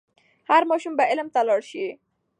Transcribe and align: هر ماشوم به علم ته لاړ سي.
هر 0.49 0.63
ماشوم 0.69 0.93
به 0.99 1.03
علم 1.11 1.27
ته 1.33 1.39
لاړ 1.47 1.61
سي. 1.69 1.85